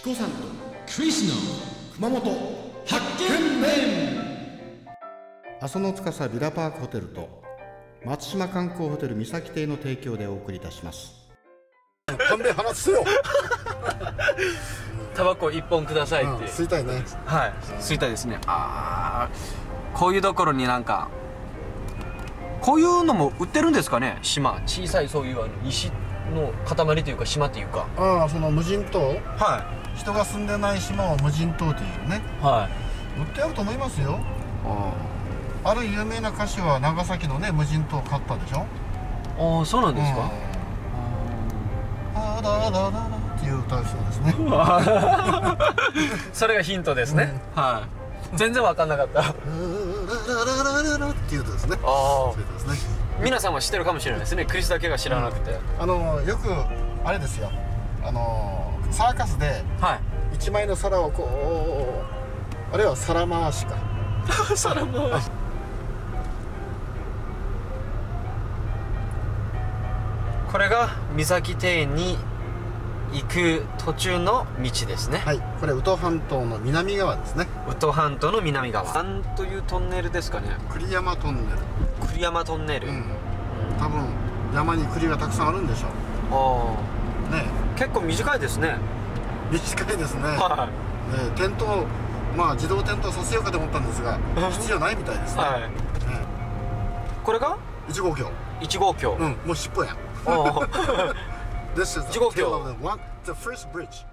[0.00, 0.36] チコさんと
[0.96, 1.34] クリスの
[1.94, 2.22] 熊本
[2.86, 3.68] 発見面
[5.60, 7.42] 阿蘇の司ビラパークホテルと
[8.06, 11.28] 松島観光ホテル三崎邸の提供でお送りいたします。
[12.30, 13.04] 勘弁話すよ、
[15.14, 17.04] タバコ一本くださいって、吸いたいね。
[17.26, 17.52] はい。
[17.78, 18.38] 吸いたいですね。
[18.46, 21.10] ああこういうところになんか
[22.62, 24.18] こういうのも売ってるんですかね。
[24.22, 24.62] 島。
[24.64, 25.92] 小さいそういうあの石
[26.30, 27.86] の塊というか島っていうか。
[27.96, 29.00] ああその無人島？
[29.36, 29.64] は
[29.96, 32.22] 人が住んでない島を無人島というね。
[32.40, 32.68] いは
[33.18, 33.20] い。
[33.20, 34.18] 売ってあると思いますよ。
[35.62, 38.64] ある有名な歌手は長崎のね無人島を買ったでしょ？
[39.38, 40.30] ああそうなんですか、
[42.14, 43.06] あだだだだ
[43.36, 44.34] っていう歌うそうですね
[46.34, 47.86] それがヒントですね、は
[48.34, 49.34] い全然わかんなかったあララ
[50.44, 54.46] ラララララっていう歌ですねあそうですね皆さんは知ってるかもしれないですね。
[54.46, 56.48] クリスだけが知らなくて、あのよく
[57.04, 57.50] あれですよ。
[58.02, 60.00] あのサーカスではい。
[60.34, 62.02] 一枚の皿をこ
[62.72, 63.76] うあれは皿回しか。
[64.56, 65.30] 皿回し。
[70.50, 72.16] これが三崎庭園に
[73.12, 75.18] 行く途中の道ですね。
[75.18, 75.40] はい。
[75.60, 77.48] これ宇土半島の南側ですね。
[77.68, 78.92] 宇土半島の南側。
[78.92, 80.56] なんというトンネルですかね。
[80.70, 82.06] 栗山トンネル。
[82.06, 83.04] 栗山トンネル、うん。
[83.78, 84.06] 多分
[84.54, 85.88] 山に栗がたくさんあるんでしょ
[86.30, 86.76] あ
[87.30, 87.44] うね。
[87.74, 88.76] あ結構短いですね。
[89.50, 90.22] 短いですね。
[90.22, 90.68] は
[91.12, 91.84] ね点灯
[92.36, 94.18] まあ自動点灯させようかと思ったんですが
[94.52, 95.42] 必要ないみたいですね。
[95.42, 95.60] いはい。
[95.62, 95.68] ね。
[97.24, 97.58] これが
[97.88, 98.30] ？1号橋。
[98.60, 99.36] 1号橋、うん。
[99.44, 99.96] もう尻尾やん。
[99.96, 101.14] ああ
[101.74, 102.34] This is the of
[102.66, 104.04] the one, the first bridge